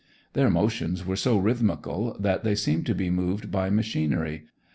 Their 0.33 0.49
motions 0.49 1.05
were 1.05 1.15
so 1.15 1.37
rhythmical 1.37 2.17
that 2.19 2.43
they 2.43 2.55
seemed 2.55 2.87
to 2.87 2.95
be 2.95 3.11
moved 3.11 3.51
by 3.51 3.69
machinery. 3.69 4.45